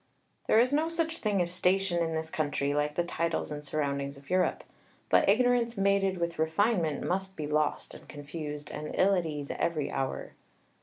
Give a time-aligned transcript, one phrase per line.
[0.47, 4.17] _There is no such thing as station in this country, like the titles and surroundings
[4.17, 4.63] of Europe;
[5.09, 9.91] but ignorance mated with refinement must be lost and confused, and ill at ease every
[9.91, 10.33] hour.